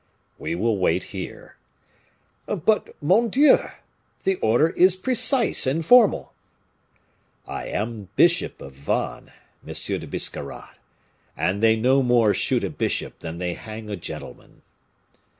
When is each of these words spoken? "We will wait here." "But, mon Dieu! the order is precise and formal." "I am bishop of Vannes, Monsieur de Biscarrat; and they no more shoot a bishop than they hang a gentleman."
"We 0.39 0.55
will 0.55 0.79
wait 0.79 1.03
here." 1.13 1.57
"But, 2.47 2.95
mon 3.03 3.29
Dieu! 3.29 3.59
the 4.23 4.37
order 4.37 4.69
is 4.69 4.95
precise 4.95 5.67
and 5.67 5.85
formal." 5.85 6.33
"I 7.45 7.67
am 7.67 8.09
bishop 8.15 8.63
of 8.63 8.73
Vannes, 8.73 9.29
Monsieur 9.61 9.99
de 9.99 10.07
Biscarrat; 10.07 10.73
and 11.37 11.61
they 11.61 11.75
no 11.75 12.01
more 12.01 12.33
shoot 12.33 12.63
a 12.63 12.71
bishop 12.71 13.19
than 13.19 13.37
they 13.37 13.53
hang 13.53 13.91
a 13.91 13.95
gentleman." 13.95 14.63